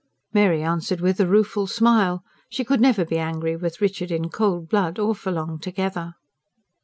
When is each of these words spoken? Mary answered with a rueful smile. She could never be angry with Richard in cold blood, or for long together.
Mary 0.33 0.63
answered 0.63 0.99
with 0.99 1.19
a 1.19 1.27
rueful 1.27 1.67
smile. 1.67 2.23
She 2.49 2.63
could 2.63 2.81
never 2.81 3.05
be 3.05 3.19
angry 3.19 3.55
with 3.55 3.81
Richard 3.81 4.09
in 4.09 4.29
cold 4.29 4.67
blood, 4.67 4.97
or 4.97 5.13
for 5.13 5.31
long 5.31 5.59
together. 5.59 6.15